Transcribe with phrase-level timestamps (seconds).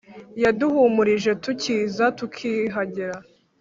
[0.43, 3.17] yaduhumurije tukiza, tukihagera